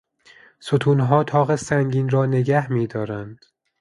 ستونها 0.59 1.23
طاق 1.23 1.55
سنگین 1.55 2.09
را 2.09 2.25
نگهمیدارند. 2.25 3.45